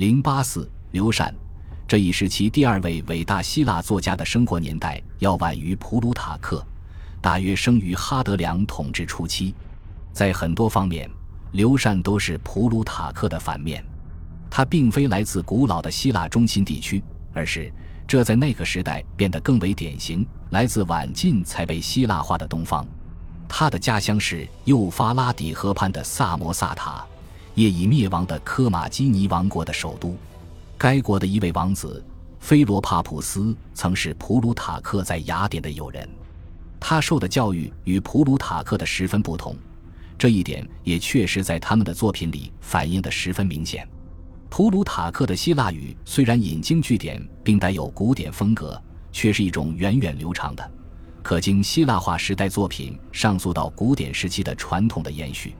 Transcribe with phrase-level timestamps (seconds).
[0.00, 1.30] 零八四刘禅，
[1.86, 6.66] 这一时期第二位伟大希腊作家的生活年代要晚于普鲁塔克，
[7.20, 9.54] 大约生于哈德良统治初期。
[10.10, 11.06] 在很多方面，
[11.52, 13.84] 刘禅都是普鲁塔克的反面。
[14.48, 17.04] 他并非来自古老的希腊中心地区，
[17.34, 17.70] 而是
[18.08, 22.86] 这在那个时代变得更为典型，来自晚近才被希腊化的东方。
[23.46, 27.04] 他的家乡是幼发拉底河畔的萨摩萨塔，
[27.60, 30.16] 业已灭亡的科马基尼王国的首都。
[30.78, 32.02] 该国的一位王子
[32.38, 36.08] 菲罗帕普斯曾是普鲁塔克在雅典的友人，
[36.80, 39.54] 他受的教育与普鲁塔克的十分不同，
[40.16, 43.86] 这一点也确实在他们的作品里反映得十分明显。
[44.48, 48.80] 普鲁塔克的希腊语虽然引经据典，并带有古典风格，
[49.12, 50.70] 却是一种源远流长的、
[51.22, 55.54] 可经希腊化时代作品上溯到古典时期的传统的延续。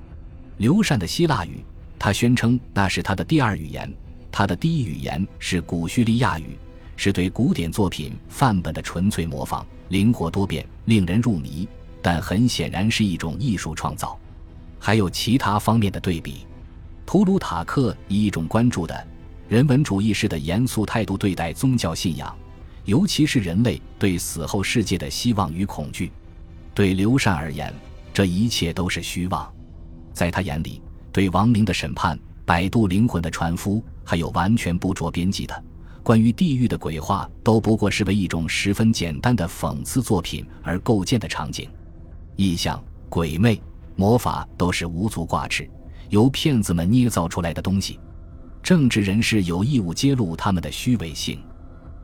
[0.57, 1.63] 刘禅的希腊语，
[2.01, 3.93] 他宣称那是他的第二语言，
[4.33, 6.57] 他的第一语言是古叙利亚语，
[6.97, 11.69] 是对古典作品范本的纯粹模仿，灵活多变，令人入迷，
[12.01, 14.19] 但很显然是一种艺术创造。
[14.79, 16.47] 还有其他方面的对比。
[17.05, 19.07] 普鲁塔克以一种关注的
[19.47, 22.35] 人文主义式的严肃态度对待宗教信仰，
[22.87, 26.11] 尤其是人类对死后世界的希望与恐惧。
[26.73, 27.71] 对刘禅而言，
[28.11, 29.53] 这一切都是虚妄。
[30.15, 30.81] 在他眼里，
[31.13, 35.65] 对亡灵的审判、摆渡灵魂的船夫，还有完全不着边际的
[36.03, 41.69] 关于地狱的鬼话，都不过是为一种十分简单的讽刺作品而构建的场景。
[42.37, 43.61] 意象、鬼魅、
[43.97, 45.69] 魔法都是无足挂齿。
[46.09, 48.01] 由骗子们捏造出来的东西，
[48.63, 51.39] 政治人士有义务揭露他们的虚伪性。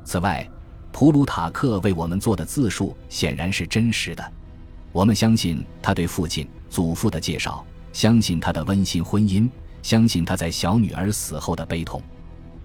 [0.04, 0.48] 此外，
[0.92, 4.32] 普鲁塔克为我们做的自述显然是真实的。
[4.92, 9.48] 我们相信他对父亲、祖父的介绍，相信他的温馨婚姻，
[9.82, 12.02] 相信他在小女儿死后的悲痛。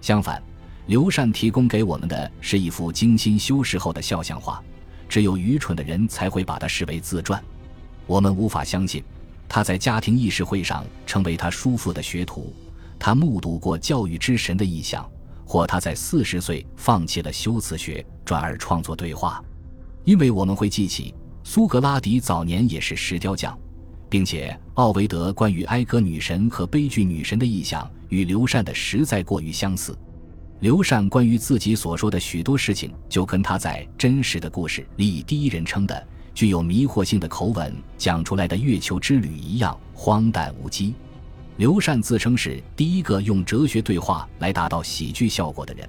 [0.02, 0.42] 相反，
[0.88, 4.62] 刘禅提供给我们的是一幅精心修饰后的肖像画，
[5.08, 7.42] 只有愚蠢的人才会把它视为自传。
[8.06, 9.02] 我们无法相信。
[9.48, 12.54] 他在家庭议事会上成为他叔父的学徒，
[12.98, 15.10] 他目睹过教育之神的意象，
[15.46, 19.42] 或他在四十岁放弃了修辞学，转而创作对话。
[20.04, 23.58] 因为我们会记起苏格拉底早年也是石雕匠，
[24.12, 29.96] 并且奥维德关于哀歌女神和悲剧女神的意象与刘禅的实在过于相似。
[30.60, 36.06] 刘禅关于自己所说的许多事情，就跟他在真实的故事里以第一人称的。
[36.34, 40.92] 具有迷惑性的口吻讲出来的月球之旅一样荒诞无稽。
[41.56, 45.88] 刘禅自称是第一个用哲学对话来达到喜剧效果的人，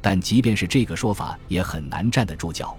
[0.00, 2.76] 但即便是这个说法也很难站得住脚。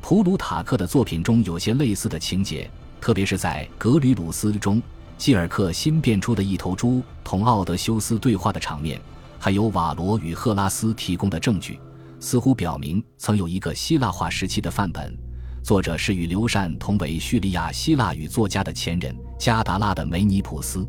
[0.00, 4.80] 普鲁塔克的作品中有些类似的情节，特别是在《格吕鲁斯》中，
[5.16, 9.00] 基尔克新变出的一头猪同奥德修斯对话的场面，
[9.38, 11.80] 还有瓦罗与赫拉斯提供的证据，
[12.20, 15.16] 似乎表明曾有一个希腊化时期的范本。
[15.62, 20.86] 作者是与刘禅同为叙利亚希腊语作家的前人加达拉的梅尼普斯。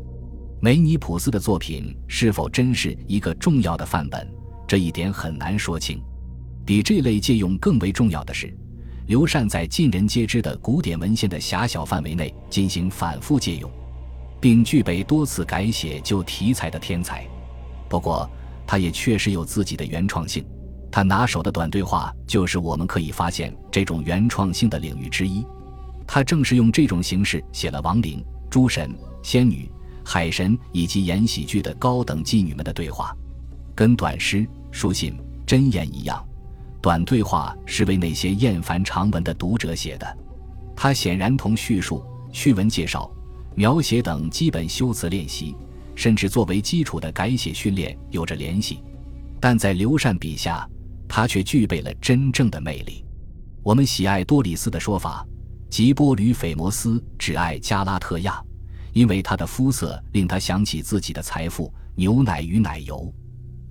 [0.60, 4.26] 梅尼普斯的作品是否真是一个重要的范本，
[4.66, 6.00] 这一点很难说清。
[6.64, 8.56] 比这类借用更为重要的是，
[9.06, 13.70] 刘禅在尽人皆知的古典文献的狭小范围内进行反复借用，
[14.40, 17.26] 并具备多次改写旧题材的天才。
[17.88, 18.30] 不过，
[18.66, 20.44] 他也确实有自己的原创性。
[20.90, 25.44] 他拿手的短对话就是我们可以发现这种原创性的领域之一。
[26.06, 29.70] 他正是用这种形式写了亡灵、诸神、仙女、
[30.04, 33.16] 海神以及演喜剧的高等妓女们的对话，
[33.74, 36.22] 跟短诗、书信、箴言一样，
[36.82, 40.18] 短对话是为那些厌烦长文的读者写的。
[40.76, 43.10] 他显然同叙述、趣闻介绍、
[43.54, 45.56] 描写等基本修辞练习，
[45.94, 48.82] 甚至作为基础的改写训练有着联系，
[49.40, 50.68] 但在刘禅笔下。
[51.14, 53.04] 他却具备了真正的魅力。
[53.62, 55.26] 我们喜爱多里斯的说法，
[55.68, 58.42] 吉波吕斐摩斯只爱加拉特亚，
[58.94, 63.12] 因为他的肤色令他想起自己的财富——牛奶与奶油。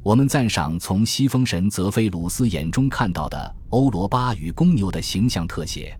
[0.03, 5.95] 我们赞赏从西风神泽菲鲁斯眼中看到的欧罗巴与公牛的形象特写，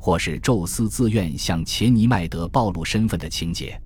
[0.00, 3.80] 或是宙斯自愿向钱尼迈德暴露身份的情节。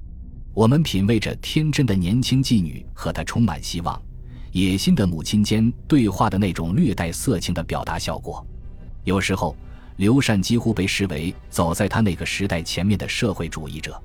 [0.54, 4.00] 我们品味着天真的年轻妓女和他充满希望。
[4.52, 8.44] 野心的母亲间对话的那种略带色情的表达效果，
[9.04, 9.54] 有时候
[9.96, 14.02] 刘禅几乎被视为走在他那个时代前面的社会主义者。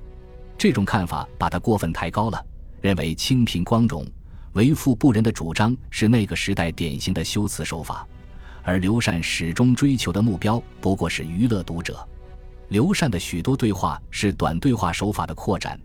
[0.58, 2.44] 这种看法把他过分抬高了，
[2.82, 4.06] 认为清贫光荣、
[4.54, 8.06] 为富不仁的主张是那个时代典型的修辞手法，
[8.62, 12.06] 而刘禅始终追求的目标不过是娱乐读者。
[12.68, 15.78] 刘禅的许多对话是短对话手法的扩展，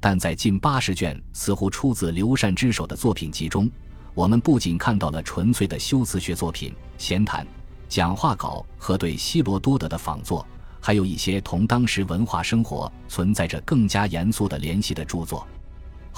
[0.00, 3.70] 但在近八十卷似乎出自刘禅之手的作品集中。
[4.12, 7.46] 我们不仅看到了纯粹的修辞学作品、闲谈、
[7.88, 10.44] 讲话稿和对希罗多德的仿作，
[10.80, 15.46] 还有一些同当时文化生活存在着更加严肃的联系的著作。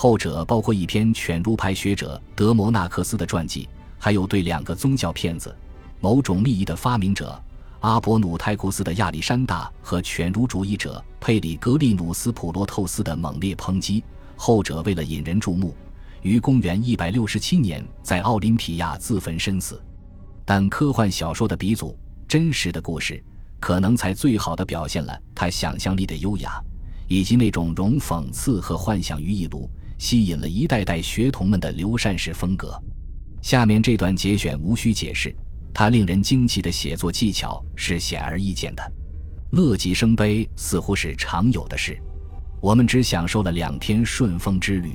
[0.01, 3.69] 后者包括一篇犬儒派学者德摩纳克斯的传记，
[3.99, 5.53] 还有对两个宗教骗子、
[5.99, 7.37] 某种秘仪的发明者
[7.81, 14.05] 阿伯努泰库斯的亚历山大和犬儒主义者佩里格利努斯普罗透斯的猛烈抨击。
[14.37, 15.75] 后者为了引人注目。
[16.23, 19.83] 于公元一百六十七年在奥林匹亚自焚身死，
[20.45, 21.99] 但科幻小说的鼻祖，
[22.29, 23.21] 真实的故事，
[23.59, 26.63] 可能才最好的表现了他想象力的优雅，
[27.09, 29.69] 以及那种融讽刺和幻想于一炉，
[29.99, 32.81] 吸引了一代代学童们的刘禅式风格。
[33.43, 35.35] 下面这段节选无需解释，
[35.75, 38.93] 他令人惊奇的写作技巧是显而易见的。
[39.51, 41.99] 乐极生悲似乎是常有的事，
[42.61, 44.93] 我们只享受了两天顺风之旅。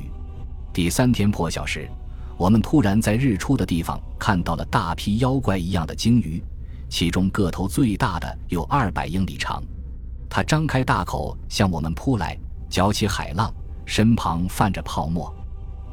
[0.74, 1.90] 第三天破晓时，
[2.38, 6.42] 我们突然在日出的地方看到了大批妖怪一样的鲸鱼，
[6.90, 9.64] 其中个头最大的有二百英里长。
[10.30, 12.38] 它张开大口向我们扑来，
[12.70, 13.54] 搅起海浪，
[13.86, 15.34] 身旁泛着泡沫。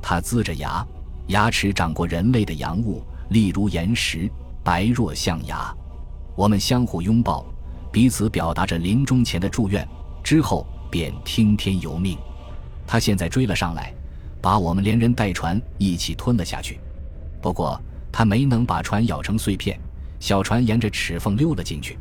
[0.03, 0.87] 它龇着牙，
[1.29, 4.31] 牙齿长过人类的洋物，利如岩石，
[4.65, 5.75] 白若象牙。
[6.37, 7.45] 我们相互拥抱，
[7.93, 9.87] 彼此表达着临终前的祝愿，
[10.23, 12.17] 之后便听天由命。
[12.87, 13.95] 它现在追了上来。
[14.43, 16.81] 把我们连人带船一起吞了下去，
[17.43, 17.79] 不过
[18.11, 19.79] 他没能把船咬成碎片，
[20.19, 21.99] 小船沿着齿缝溜了进去。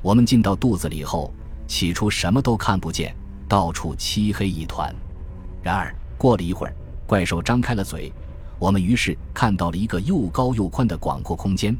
[0.00, 1.30] 我们进到肚子里后，
[1.66, 3.14] 起初什么都看不见，
[3.46, 4.90] 到处漆黑一团。
[5.64, 6.76] 然而过了一会儿，
[7.06, 8.12] 怪兽张开了嘴，
[8.58, 11.74] 我们于是看到了一个又高又宽的广阔空间，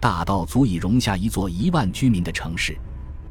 [0.00, 2.76] 大到足以容下一座一万居民的城市。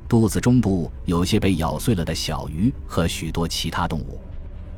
[0.08, 4.22] 肚子中部有些被咬碎了的小鱼和许多其他动物，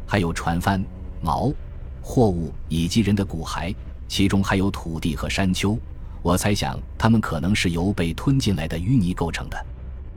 [0.08, 0.84] 还有船帆。
[1.24, 1.54] 锚、
[2.02, 3.76] 货物以及人的骨骸，
[4.08, 5.78] 其中还有土地和山丘。
[6.24, 9.66] 我猜想，它们可能是由被吞进来的淤泥构成的。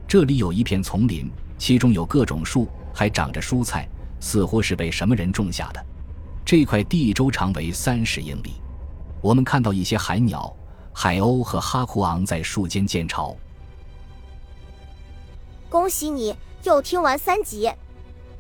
[0.09, 3.87] 这里有一片丛林，其中有各种树，还长着蔬菜，
[4.25, 5.87] 似乎是被什么人种下的。
[6.47, 8.55] 这块地周长为三十英里。
[9.21, 10.51] 我们看到一些海鸟、
[10.95, 13.37] 海鸥和哈库昂在树间建巢。
[15.69, 17.71] 恭喜你又听完三集，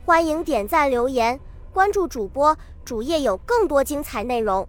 [0.06, 1.38] 欢迎点赞留言。
[1.70, 4.66] 关注主播，主页有更多精彩内容。